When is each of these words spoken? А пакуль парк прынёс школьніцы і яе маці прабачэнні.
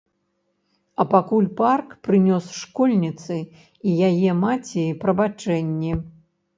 А 1.03 1.05
пакуль 1.11 1.49
парк 1.59 1.93
прынёс 2.09 2.49
школьніцы 2.61 3.35
і 3.47 3.89
яе 4.11 4.31
маці 4.45 4.83
прабачэнні. 5.07 5.91